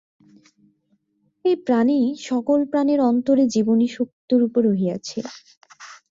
[1.45, 5.19] এই প্রাণই সকল প্রাণীর অন্তরে জীবনীশক্তিরূপে রহিয়াছে।